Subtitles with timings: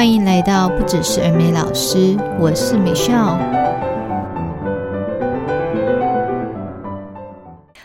[0.00, 3.38] 欢迎来到不只是儿美老师，我是美少。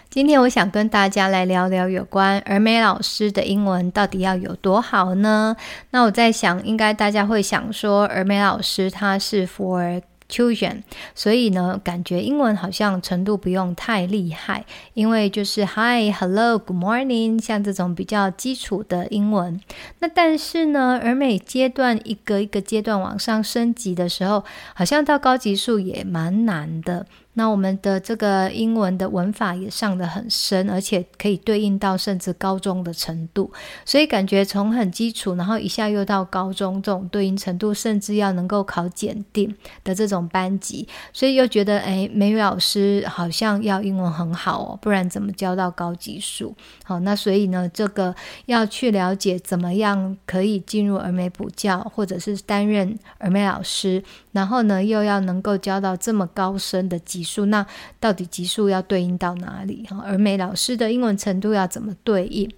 [0.09, 5.57] 今天我想跟大家来聊聊有关儿美老师的英文到底要有多好呢？
[5.89, 10.83] 那我在想，应该大家会想说，儿美老师他是 for children，
[11.13, 19.59] 所以呢，感觉英文好像程度不用太厉害，因为就是 Hi、Hello、Good morning，像这种比较基础的英文。
[19.99, 27.05] 那但是呢，而每阶段一个一个阶段往上升级的时候，好像到高级数也蛮难的。
[27.35, 33.51] 那我们的这个英文的文法也上得很深，而且可以对应到甚至高中的程度，
[33.85, 39.53] 所以感觉从很基础，然后一下又到高中这种对应程度，甚至要能够考检定
[39.83, 46.55] 的这种班级，所以又觉得哎，美语老师好像要英文很好哦，不然怎么教到高级数？
[46.83, 57.65] 好，那所以呢，这个要去了解怎么样可以进入儿美补教，或者是担任儿美老师，然后呢，又要能够教到这么高深的级数，那
[57.99, 59.85] 到底级数要对应到哪里？
[59.89, 62.49] 哈，而美老师的英文程度要怎么对应？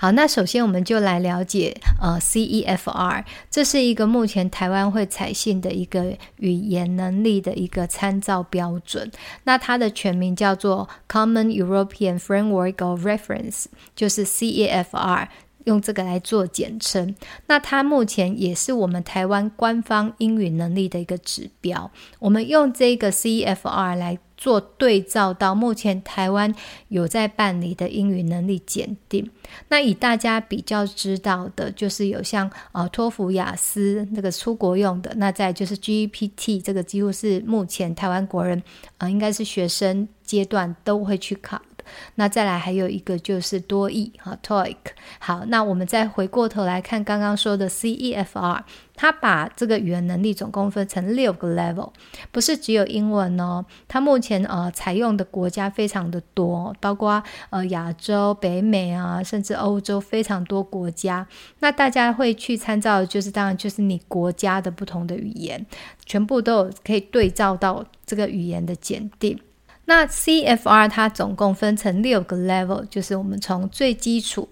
[0.00, 9.10] 好，那首先我们就来了解呃 CEFR，这是一个目前台湾会采信的一个语言能力的一个参照标准。
[9.42, 13.64] 那它的全名叫做 Common European Framework of Reference，
[13.96, 15.26] 就是 CEFR。
[15.68, 17.14] 用这个来做简称，
[17.46, 21.90] 那它目前也是我们台湾官方英语能力的一个指标。
[22.18, 26.54] 我们用这个 CFR 来做对照到目前台湾
[26.88, 29.30] 有在办理的英语能力检定。
[29.68, 38.62] 那以大家比较知道的，就是有像呃托福、雅思那个出国用的，那再就是 GPT 这个几乎是目前台湾国人
[38.96, 41.60] 啊、应该是学生阶段都会去考。
[42.16, 44.76] 那再来还有一个就是多益哈 TOEIC
[45.18, 48.62] 好，那我们再回过头来看刚刚说的 CEFR，
[48.94, 51.92] 它把这个语言能力总共分成六个 level，
[52.32, 53.64] 不是只有英文哦。
[53.86, 61.26] 它目前呃采用的国家非常的多，包括呃亚洲、北美啊，甚至欧洲非常多国家。
[61.60, 65.64] 那大家会去参照就是当然就是你国家的不同的语言，
[66.04, 69.38] 全部都有可以对照到这个语言的检定。
[69.88, 74.46] 那 C F R 它总共分成六个 level，就是我们从最基础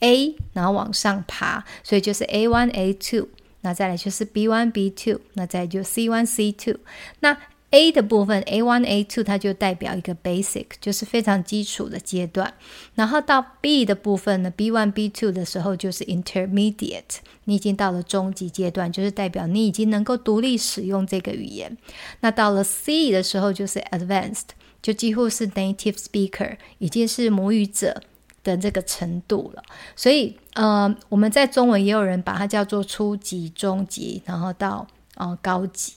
[0.00, 3.26] A，然后往上爬，所以就是 A1、A2，
[3.62, 6.76] 那再来就是 B1、B2，那再来就 C1、C2。
[7.20, 7.34] 那
[7.70, 12.52] A 的部分 A1、A2 它就代表一个 basic，就是非常基础的阶段。
[12.94, 21.74] 然后到 B 的部分呢，B1、B2 的时候就是 intermediate，你已经到了中级阶段，就是代表你已经能够独立使用这个语言。
[22.20, 24.50] 那到了 C 的时候就是 advanced。
[24.84, 28.02] 就几乎是 native speaker，已经是母语者
[28.42, 29.62] 的这个程度了。
[29.96, 34.86] 所以，呃，我们在中文也有人把它叫做初级、中级，然后到
[35.16, 35.94] 呃高级。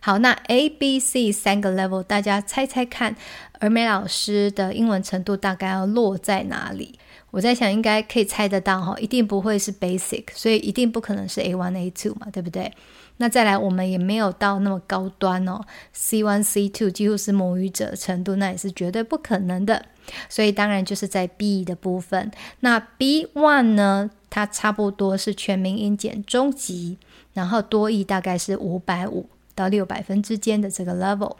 [0.00, 3.14] 好，那 A、B、C 三个 level，大家猜猜看，
[3.60, 6.98] 儿美老师的英文程度大概要落在哪里？
[7.34, 12.72] 我在想，应该可以猜得到哈，一定不会是 basic，所以一定不可能是 A one A two 嘛，对不对？
[13.16, 15.60] 那再来，我们也没有到那么高端哦
[15.92, 19.84] ，C one C two 几乎是母语者程度，那也是绝对不可能的。
[20.28, 22.30] 所以当然就是在 B 的部分。
[22.60, 26.98] 那 B one 呢，它差不多是全民英检中级，
[27.32, 31.34] 然后多益大概是五百五到六百分之间的这个 level。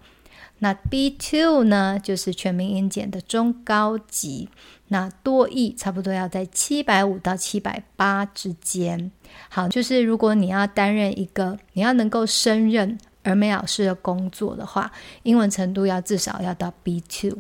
[0.59, 4.49] 那 B2 呢，就是全民英检的中高级，
[4.89, 9.11] 那多益差不多要在七百五到七百八之间。
[9.49, 17.37] 好，就是如果你要担任一个，你要能够胜任儿美老师的工作的话，英文程度要至少要到 B2。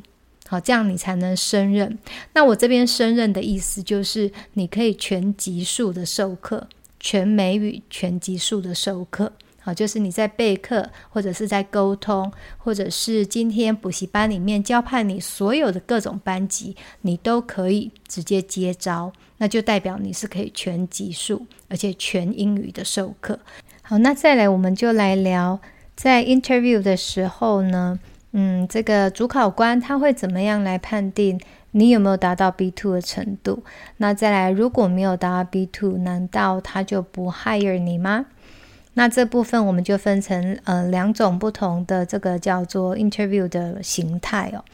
[0.46, 1.98] 好，这样你才能胜任。
[2.34, 6.68] 那我这边胜任的意思就是，你可以全级数的授课，
[7.00, 9.32] 全美语全级数的授课。
[9.64, 23.38] 好，就是你在备课，或者是在沟通，或者是今天补习班里面交派你所有的各种班级，你都可以直接接招，那就代表你是可以全级数，而且全英语的授课。
[23.80, 25.58] 好，那再来我们就来聊，
[25.96, 27.98] 在 interview 的时候呢，
[28.32, 31.40] 嗯，这个主考官他会怎么样来判定
[31.70, 33.64] 你有没有达到 B two 的程度？
[33.96, 38.26] 那再来，如果没有达到 B two，难道他就不 hire 你吗？
[38.94, 44.64] 那这部分我们就分成呃两种不同的这个叫做 interview 的形态哦。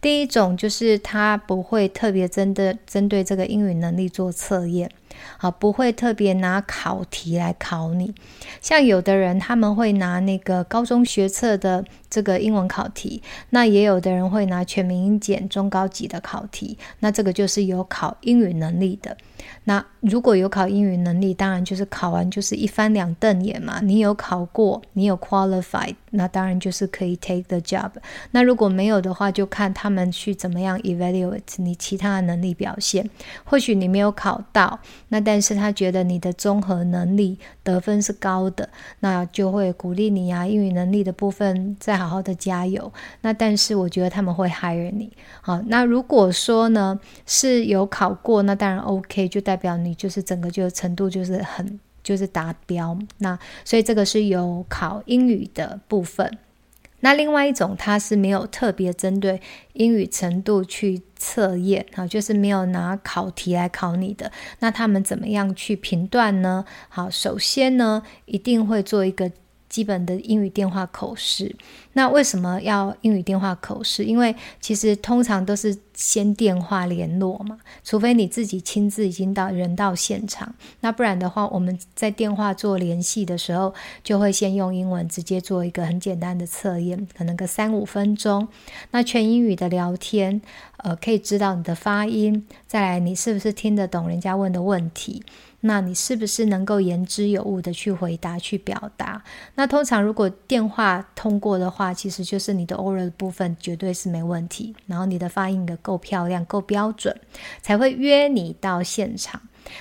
[0.00, 4.90] 第一种就是他不会特别针对针对这个英语能力做测验，
[5.38, 8.14] 好，不会特别拿考题来考你。
[8.60, 19.16] 像有的人他们会拿那个高中学测的这个英文考题，那也有的人会拿全民英检中高级的考题，那这个就是有考英语能力的。
[19.64, 23.80] 那如果有考英语能力，当然就是考完就是一翻两瞪眼嘛。
[23.82, 27.90] 你有考过，你有 qualified，那当然就是可以 take the job。
[28.30, 33.08] 那如果没有的话，就看他们去怎么样 evaluate 你其他的能力表现。
[33.44, 34.78] 或许你没有考到，
[35.08, 38.68] 那但是他觉得你的综合能力得分是高的，
[39.00, 42.92] 那就会鼓励你啊，英语能力的部分再好好的加油。
[43.22, 45.12] 那但是我觉得他们会 hire 你。
[45.40, 49.25] 好，那如果说呢是有考过，那当然 OK。
[49.28, 56.38] 就代表你就是整个就程度就是很就是达标，那所以这个是有考英语的部分。
[57.00, 59.40] 那另外一种它是没有特别针对
[59.74, 64.32] 英语程度去测验啊，就是没有拿考题来考你的。
[64.60, 66.64] 那他们怎么样去评断呢？
[66.88, 69.30] 好，首先呢一定会做一个。
[69.76, 71.54] 基本的英语电话口试，
[71.92, 74.04] 那为什么要英语电话口试？
[74.06, 88.48] 因为其实通常都是先电话联络嘛，除非你自己亲自已经到人到现场，那不然的话，我们在电话做联系的时候，就会先用英文直接做一个很简单的测验，可能个三五分钟，
[88.92, 90.40] 那全英语的聊天，
[90.78, 95.22] 呃，可以知道你的发音，再来你是不是听得懂人家问的问题。
[95.66, 99.22] 那你是不是能够言之有物的去回答、去表达？
[99.56, 107.14] 那通常如果电话通过的话，其实就是你的 oral 部分绝对是没问题，然后你的发音的够漂亮、够标准，
[107.60, 109.40] 才会约你到现场。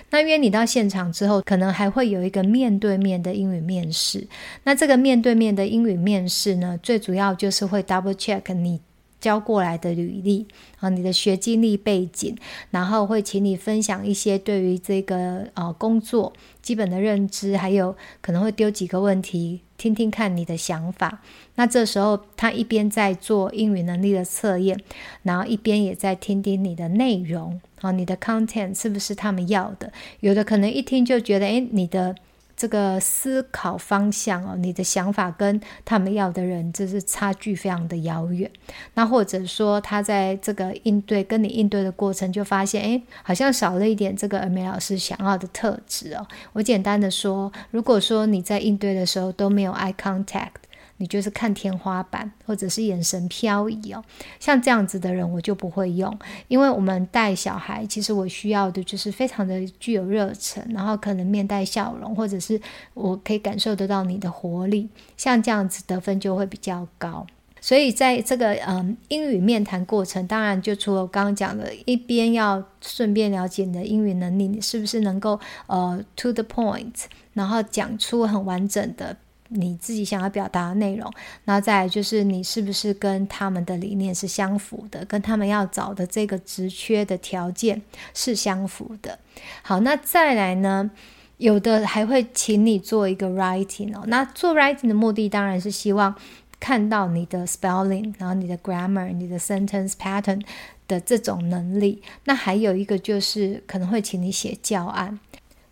[0.10, 4.28] 那约你到现场之后，可能还会有一个面对面的英语面试。
[4.64, 8.82] 那这个面对面的英语面试呢，最主要就是会 double check 你。
[9.26, 10.46] 交过来的履历
[10.80, 12.38] 啊，你的学经历背景，
[12.70, 16.32] 然后会请你分享一些对于这个呃工作
[16.62, 21.24] 基本的认知，还有可能会丢几个问题，听听看你的想法。
[21.56, 24.80] 那这时候他一边在做英语能力的测验，
[25.24, 29.92] 然后一边也在听听你的内容啊，你的 content 是不是他们要的？
[30.20, 32.16] 有的可能一听就觉得，诶，你的。
[32.58, 38.50] 这个思考方向哦，你的想法跟他们要的人，就是差距非常的遥远。
[38.94, 46.26] 那或者说，他在这个应对跟你应对的过程，就发现，哎，好像少了一点这个美老师想要的特质哦。
[46.54, 50.52] 我简单的说，如果说你在应对的时候都没有 eye contact。
[50.98, 54.04] 你就是看天花板，或者是眼神飘移哦，
[54.40, 62.60] 像这样子的人我就不会用，因为我们带小孩，其实我需要的就是非常的具有热忱，然后可能面带笑容，或者是
[62.94, 64.88] 我可以感受得到你的活力，
[65.18, 67.28] 像这样子得分就会比较高。
[67.60, 76.94] 所以在这个嗯英语面谈过程，当然就除了我刚刚讲的，一边要顺便了解你的英语能力，你是不是能够呃 to the point，
[77.34, 79.18] 然后讲出很完整的。
[79.56, 81.12] 你自己想要表达的内容，
[81.44, 87.82] 然后再来就是你是不是跟他们的理念是相符的，跟他们要找的这个职缺的条件
[88.14, 89.18] 是相符的。
[89.62, 90.92] 好，那再来呢，
[91.38, 94.04] 有的还会请你做一个 writing 哦。
[94.08, 96.16] 那做 writing 的目的当然是希望
[96.60, 100.42] 看到你的 spelling，然后你的 grammar，你的 sentence pattern
[100.88, 102.02] 的这种能力。
[102.24, 105.20] 那还有一个就是可能会请你写教案。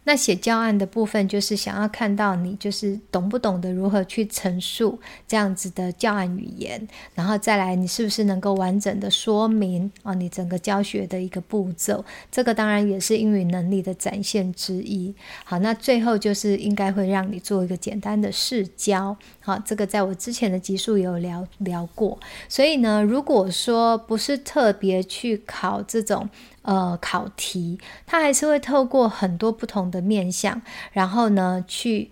[0.05, 6.85] 那写教案的部分，就是想要看到你就是懂不懂得如何去陈述这样子的教案语言，
[7.15, 15.15] 然后再来你是不是能够完整的说明啊，你整个教学的一个步骤，这个当然也是英语能力的展现之一。
[15.45, 22.19] 好，那最后就是应该会让你做一个简单的试教，好，这个在我之前的集数有聊聊过。
[22.49, 26.29] 所以呢，如果说不是特别去考这种。
[26.63, 32.09] 呃，考题它还是会透过很多不同的面向，然后呢，去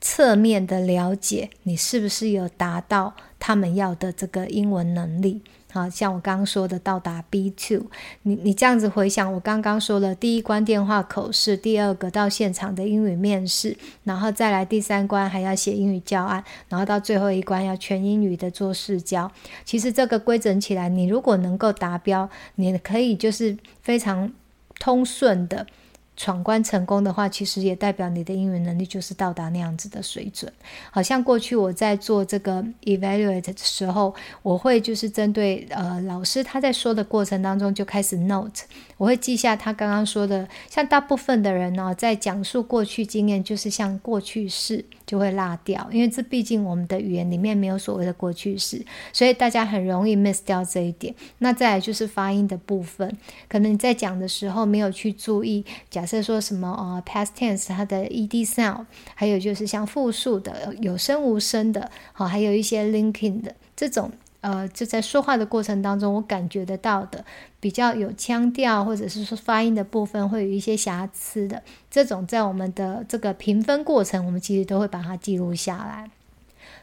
[0.00, 5.42] 侧面的了解你是不是有达到他们要的这个英文能力。
[5.72, 7.86] 好，像我刚刚说的，到达 B two，
[8.24, 13.74] 你你这样子回想，我刚刚说了，第一关电话口试，第二个到现场的英语面试，
[14.04, 19.32] 然后再来第三关还要写英语教案，然后到最后一关要全英语的做试教。
[19.64, 24.30] 其实这个规整起来，你如果能够达标，你可以就是非常
[24.78, 25.66] 通顺的。
[26.14, 30.52] 闯关成功的话，其实也代表你的英语能力就是到达那样子的水准。
[30.90, 38.64] 好像过去我在做这个 evaluate 的时候，我会就是针对呃老师他在说的过程当中就开始 note，
[38.98, 40.46] 我会记下他刚刚说的。
[40.68, 51.14] 像大部分的人呢、在讲述过去经验，就是像过去式就会落掉，因为这毕竟我们的语言里面没有所谓的过去式，所以大家很容易 miss 掉这一点。
[51.38, 53.16] 那再来就是发音的部分，
[53.48, 56.01] 可能你在讲的时候没有去注意讲。
[56.02, 64.10] 假设说什么呃 past tense 它的 ed sound，还有就是像复数的有声无声的，好，还有一些 linking 的这种。
[64.40, 67.24] 呃，就在说话的过程当中，我感觉得到的
[67.60, 76.10] 比较有腔调，或者是说发音的部分会有一些瑕疵的这种，在我们的这个评分过程，我们其实都会把它记录下来。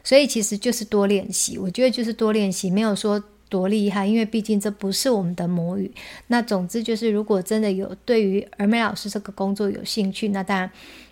[0.02, 5.92] 所以其实就是多练习，我觉得就是多练习，没有说多厉害，因为毕竟这不是我们的母语。
[6.28, 10.70] 那总之就是，如果真的有对于儿美老师这个工作有兴趣，那当然。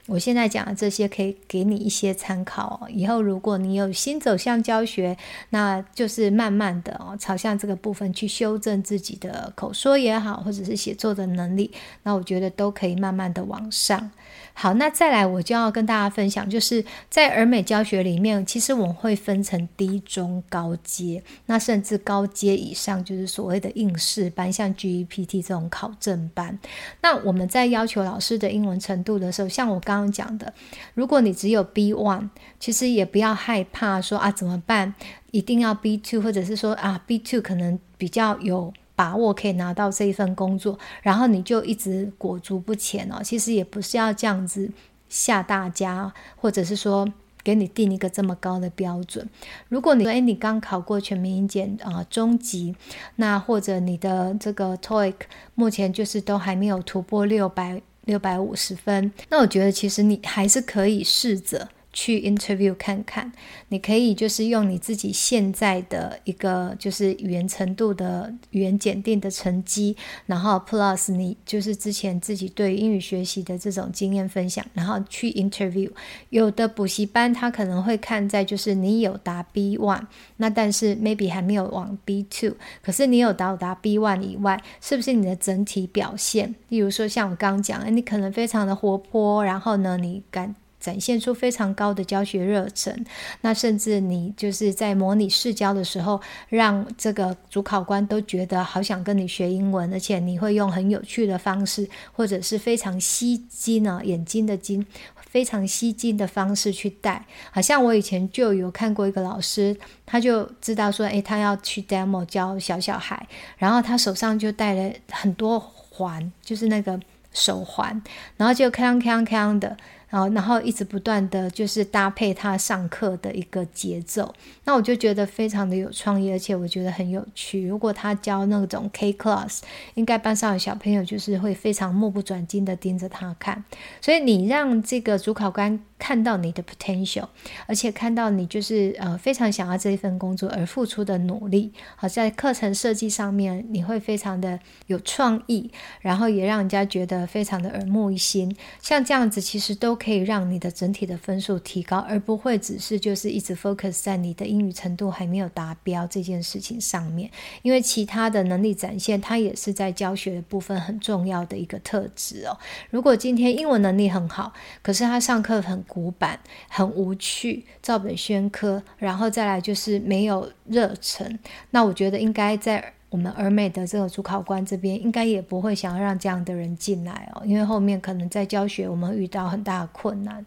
[0.08, 2.88] 我现在讲的这些可以给你一些参考哦。
[2.88, 5.14] 以后如果你有心走向教学，
[5.50, 11.70] 那就是慢慢的哦，朝向这个部分去修正自己的口说也好，或者是写作的能力，
[12.04, 14.10] 那我觉得都可以慢慢的往上。
[14.54, 26.58] 好，那再来我就要跟大家分享，就是在儿美教学里面，其实我们会分成低、中、高阶，那甚至高阶以上就是所谓的应试班，像 GEPT 这种考证班。
[27.02, 30.52] 那我们在要求老师的英文程度的时候，像我刚刚讲的，
[30.94, 34.94] 如果你只有 B1，其实也不要害怕说啊怎么办，
[35.30, 38.72] 一定要 B2，或者是说啊 B2 可能比较有。
[38.98, 43.20] 把握可以拿到这一份工作，然后你就一直裹足不前哦。
[43.22, 44.68] 其实也不是要这样子
[45.08, 47.06] 吓大家，或者是说
[47.44, 49.30] 给你定一个这么高的标准。
[49.68, 52.74] 如果你说，诶，你刚考过全民英检啊中级，
[53.14, 55.14] 那或者你的这个 TOEIC
[55.54, 61.68] 目前就是都还没有突破六百六百五十分，那我觉得其实你还是可以试着。
[61.92, 63.32] 去 interview 看看，
[63.68, 75.90] 你可以就是用你自己现在的一个就是语言程度的语言检定的成绩，然后 plus 你就是之前自己对英语学习的这种经验分享，然后去 interview。
[76.30, 80.02] 有的补习班他可能会看在就是你有达 B one，
[80.36, 86.54] 那但是 maybe 还没有往 B two，可是你有到达 B one 以外，是不是你的整体表现？
[86.68, 90.54] 例如说像我刚讲，诶，你可能非常的活泼，然后呢，你敢。
[90.80, 93.04] 展现出非常高的教学热忱，
[93.40, 107.24] 那甚至你就是在模拟试教的时候，让这个主考官都觉得好想跟你学英文，而且你会用很有趣的方式，或者是非常吸睛呢，眼睛的睛，非常吸睛的方式去带。
[107.50, 116.98] 好像我以前就有看过一个老师，他就知道说，诶，他要去 demo 教小小孩，然后他手上就带了很多环，就是那个
[117.32, 118.00] 手环，
[118.36, 119.76] 然后就锵锵锵的。
[120.08, 124.34] 然后，然后一直不断的就是搭配他上课的一个节奏，
[124.64, 127.66] 那我就觉得非常的有创意，而且我觉得很有趣。
[127.66, 129.60] 如果他教那种 K class，
[129.94, 133.62] 应该班上的小朋友就是会非常目不转睛的盯着他看。
[134.00, 137.26] 所以你让这个主考官看到你的 potential，
[137.66, 148.56] 而且看到你就是呃非常想要这一份工作而付出的努力，好，在课程设计上面你会非常的有创意，然后也让人家觉得非常的耳目一新。
[148.80, 149.97] 像这样子，其实都。
[149.98, 157.30] 可以让你的整体的分数提高，而不会只是就是一直 focus 在你的英语程度还没有达标这件事情上面。
[157.62, 162.56] 因为其他的能力展现，它也是在教学的部分很重要的一个特质哦。
[162.90, 166.38] 如果今天英文能力很好，可是他上课很古板、
[166.68, 171.38] 很无趣、照本宣科，然后再来就是没有热忱，
[171.70, 172.94] 那我觉得应该在。
[173.10, 180.44] 我们尔美的这个主考官这边应该也不会想要让这样的人进来哦，因为后面可能在教学我们遇到很大的困难，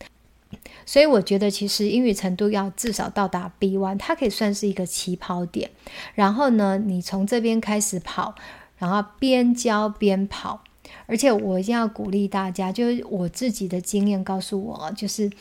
[0.85, 5.71] 所以我觉得其实英语程度要至少到达 B one，它可以算是一个起跑点。
[6.13, 8.35] 然后呢，你从这边开始跑，
[8.77, 10.63] 然后边教边跑，
[11.07, 15.31] 而且我一定要鼓励大家，就是我自己的经验告诉我，就是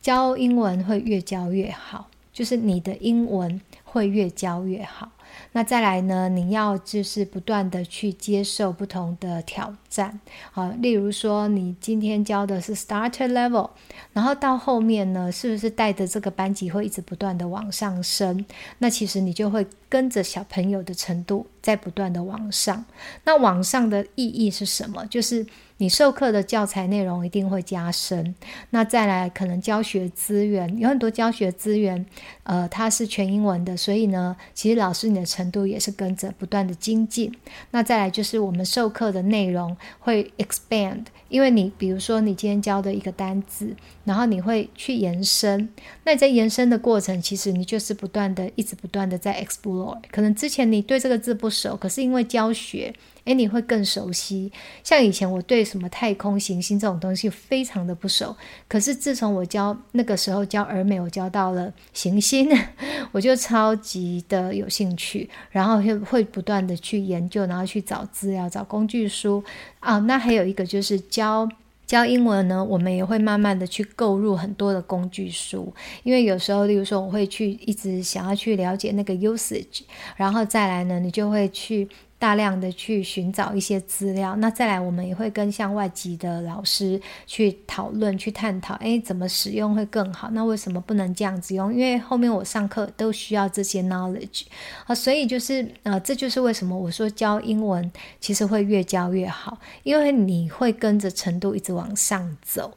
[0.00, 5.10] 教英文会越教越好，就是你的英文会越教越好。
[5.52, 10.20] 那再来呢，你要就是不断的去接受不同的挑战，
[10.52, 13.70] 啊，例如说你今天教的是 starter level，
[14.12, 18.44] 然后到后面呢，是不是带着这个班级会一直不断的往上升？
[18.78, 22.84] 那其实你就会跟着小朋友的程度在不断的往上。
[23.24, 25.06] 那往上的意义是什么？
[25.06, 25.46] 就是。
[25.80, 28.34] 你授课的教材内容一定会加深，
[28.68, 32.04] 那再来可能教学资源有很多教学资源，
[32.42, 37.34] 呃，它是全英文的，所以呢，其实老师你的程度也是跟着不断的精进。
[37.70, 43.74] 那再来就是我们授课的内容会 expand，因为你比如说你今天教的一个单字，
[44.04, 45.70] 然后你会去延伸，
[46.04, 52.94] 那你在延伸的过程，其实你就是不断的一直不断的在 explore，可能之前你对这个字不可是因为教学。
[53.24, 54.50] 诶，你会更熟悉。
[54.82, 58.34] 像以前我对什么太空行星这种东西非常的不熟，
[58.66, 62.48] 可是自从我教那个时候教儿美，我教到了行星，
[63.12, 69.44] 我就超级的有兴趣，然后会会不断的去研究，然后去找资料、找工具书
[69.80, 69.98] 啊。
[69.98, 71.46] 那还有一个就是教
[71.90, 79.80] 教英文呢，我们也会慢慢的去购入很多的工具书，因为有时候，例如说，我会去一直想要去了解那个 usage，
[80.14, 81.88] 然后再来呢，你就会去。
[82.20, 90.28] 大量的去寻找一些资料，那再来我们也会跟像外籍的老师去讨论、去探讨，诶，怎么使用会更好？
[90.32, 91.72] 那为什么不能这样子用？
[91.72, 94.42] 因为后面我上课都需要这些 knowledge
[94.84, 102.70] 啊，所以就是呃，这就是为什么我说教英文其实会越教越好，因为你会跟着程度一直往上走，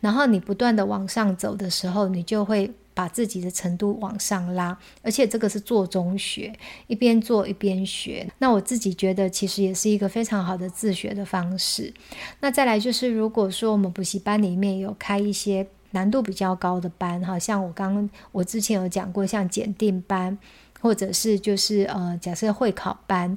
[0.00, 2.70] 然后你不断的往上走的时候，你就会。
[3.00, 6.52] 把自己的程度往上拉，而且这个是做中学，
[6.86, 8.30] 一边做一边学。
[8.36, 11.94] 那我自己觉得，其实也是一个非常好的自学的方式。
[12.40, 20.36] 那再来就是，如果说我们补习班里面有开一些难度比较高的班，哈，像我刚我之前有讲过，像检定班，
[20.82, 23.34] 或者是就是呃，假设会考班。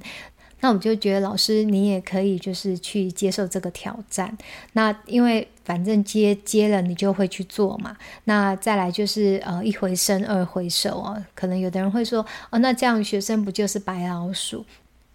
[0.63, 4.35] 那我就觉得老师，你也可以就是去接受这个挑战。
[4.71, 7.97] 那因为反正接接了，你就会去做嘛。
[8.23, 11.27] 那再来就是呃一回生二回熟啊。
[11.35, 14.63] 可能有的人会说哦，那这样学生不就是白老鼠？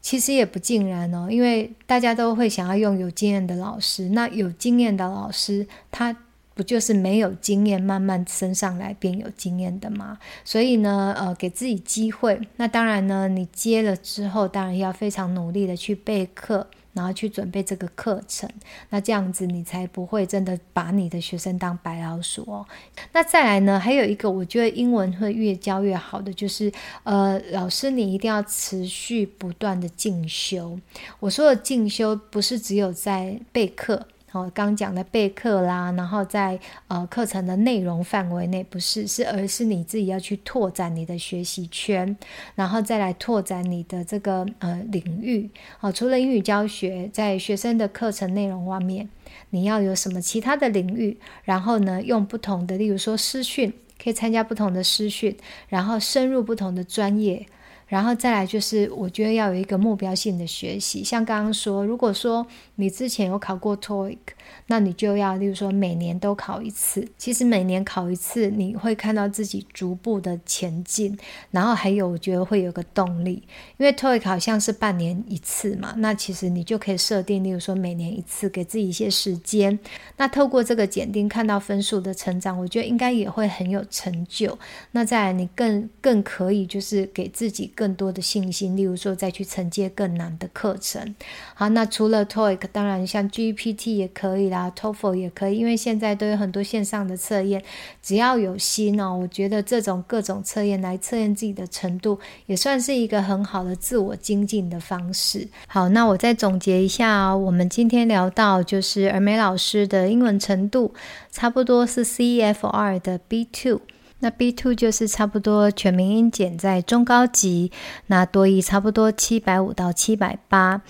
[0.02, 4.10] 其实也不尽然哦，因为大家都会想要用有经验的老师。
[4.10, 6.14] 那有经验的老师他。
[6.58, 10.18] 不就是没有经验，慢慢升上来变有经验的吗？
[10.44, 12.40] 所以呢，呃，给自己机会。
[12.56, 18.50] 那当然呢，你接了之后，当然要非常努力的去备课，然后去准备这个课程。
[18.90, 22.66] 那这样子，你才不会真的把你的学生当白老鼠哦。
[23.12, 26.72] 那再来呢，还有一个我觉得英文会越教越好的，就是
[27.04, 30.76] 呃，老师你一定要持续不断的进修。
[31.20, 34.08] 我说的进修，不是只有在备课。
[34.32, 36.58] 哦，刚讲的备课啦，然后在
[36.88, 42.14] 呃课程的内容范围内，不是是，而是你自己要去拓展你的学习圈，
[42.54, 45.48] 然后再来拓展你的这个呃领域。
[45.80, 49.08] 哦，除了英语教学，在学生的课程内容方面，
[49.50, 51.18] 你要有什么其他的领域？
[51.44, 55.34] 然后呢，用不同的，例如说师训，可以参加不同的师训，
[55.68, 57.46] 然后深入不同的专业。
[57.88, 61.02] 然后再来就是，我觉得要有一个目标性的学习。
[61.02, 64.18] 像刚刚说，如果说你之前有考过 TOEIC，
[64.66, 67.08] 那你就要，例如说每年都考一次。
[67.16, 71.18] 其实每年考一次，你会看到自己逐步的前进。
[71.50, 73.42] 然后还有，我觉得会有个动力，
[73.78, 75.94] 因为 TOEIC 好像是半年一次嘛。
[75.96, 79.78] 那其实你就可以设定，例如说每年一次，给自己一些时间。
[80.18, 84.58] 那透过这个检定看到分数的成长，我觉得应该也会很有成就。
[84.92, 87.72] 那再来，你更更可以就是给自己。
[87.78, 91.14] 更多的信心，例如说再去承接更难的课程。
[91.54, 97.62] 好，那除了 TOEIC，当然像 GPT 也可以啦，TOEFL 也可以，因为现在都有很多线上的测验，
[98.02, 105.46] 只要有心哦，我觉得这种各种测验来测验自己的程度，也算是一个很好的自我精进的方式。
[105.68, 110.92] 好，那我再总结一下哦，我们今天聊到就是儿美老师的英文程度，
[111.30, 113.80] 差不多是 CEFR 的 B two。
[114.20, 117.70] 那 B two 就是差不多全民英检在中高级，
[118.08, 120.82] 那多益差不多七百五到七百八。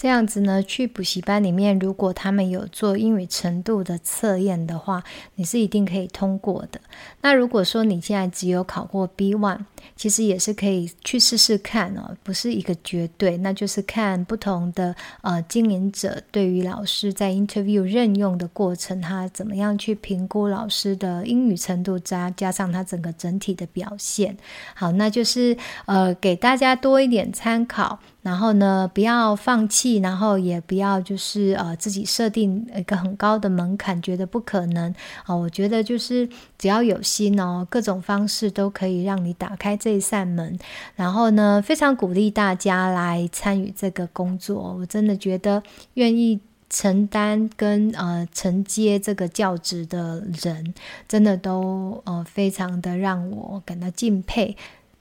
[0.00, 6.80] 这样子呢，去补习班里面，如果他们有做英语程度的测验的话，你是一定可以通过的。
[7.20, 9.58] 那如果说你现在只有考过 B1，
[9.96, 24.34] 其实也是可以去试试看哦，不是一个绝对，那就是看不同的呃经营者对于老师在 interview 任用的过程，他怎么样去评估老师的英语程度加加上他整个整体的表现。
[24.74, 27.98] 好，那就是呃给大家多一点参考。
[28.22, 36.28] 然后呢，不要放弃，然后也不要就是呃自己设定一个很高的门槛，觉得不可能啊、我觉得就是
[36.58, 40.58] 只要有心哦，各种方式都可以让你打开这一扇门。
[40.96, 44.76] 然后呢，非常鼓励大家来参与这个工作。
[44.78, 45.62] 我真的觉得
[45.94, 50.74] 愿意承担跟呃承接这个教职的人，
[51.08, 54.56] 真的都呃非常的让我感到敬佩。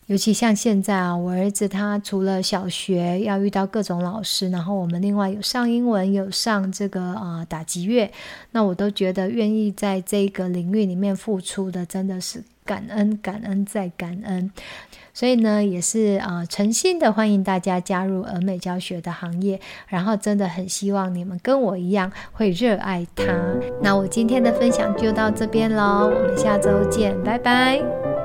[0.10, 8.12] 尤其像现在啊，我儿子他除了小学要遇到各种老师，然后我们另外有上英文，有上这个啊、呃、打击乐，
[8.50, 14.52] 那我都觉得愿意在这个领域里面付出的，真的是感恩、感恩再感恩。
[15.14, 23.26] 所以呢，也是啊、呃，诚心的欢迎大家加入俄美教学的行业，然后真的很希望你们跟我一样会热爱它。
[23.80, 28.19] 那我今天的分享就到这边喽，我们下周见，拜拜。